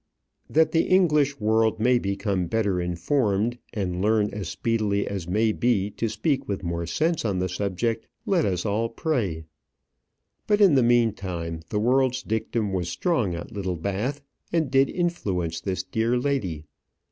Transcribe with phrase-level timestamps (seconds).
[0.49, 5.91] That the English world may become better informed, and learn as speedily as may be
[5.91, 9.43] to speak with more sense on the subject, let us all pray.
[10.47, 15.83] But, in the meantime, the world's dictum was strong at Littlebath, and did influence this
[15.83, 16.65] dear lady.